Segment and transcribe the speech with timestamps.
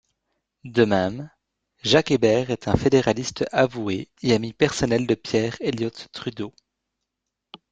[0.65, 1.29] De même,
[1.83, 6.55] Jacques Hébert est un fédéraliste avoué et ami personnel de Pierre-Eliott-Trudeau.